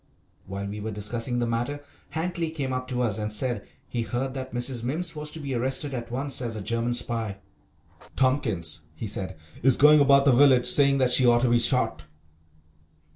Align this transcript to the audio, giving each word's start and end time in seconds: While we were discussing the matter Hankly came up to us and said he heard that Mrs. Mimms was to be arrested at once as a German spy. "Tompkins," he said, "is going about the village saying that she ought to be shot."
While 0.47 0.65
we 0.65 0.79
were 0.79 0.89
discussing 0.89 1.37
the 1.37 1.45
matter 1.45 1.79
Hankly 2.09 2.49
came 2.49 2.73
up 2.73 2.87
to 2.87 3.03
us 3.03 3.19
and 3.19 3.31
said 3.31 3.67
he 3.87 4.01
heard 4.01 4.33
that 4.33 4.51
Mrs. 4.51 4.81
Mimms 4.83 5.15
was 5.15 5.29
to 5.29 5.39
be 5.39 5.53
arrested 5.53 5.93
at 5.93 6.09
once 6.09 6.41
as 6.41 6.55
a 6.55 6.61
German 6.61 6.95
spy. 6.95 7.37
"Tompkins," 8.15 8.81
he 8.95 9.05
said, 9.05 9.37
"is 9.61 9.77
going 9.77 9.99
about 9.99 10.25
the 10.25 10.31
village 10.31 10.65
saying 10.65 10.97
that 10.97 11.11
she 11.11 11.27
ought 11.27 11.41
to 11.41 11.51
be 11.51 11.59
shot." 11.59 12.01